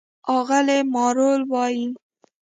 [0.35, 1.85] اغلې مارلو وايي: